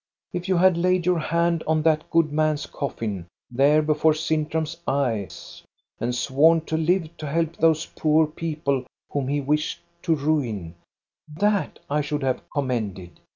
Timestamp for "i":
11.87-12.01